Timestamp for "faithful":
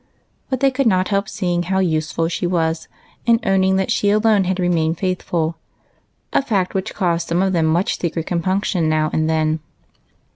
4.97-5.57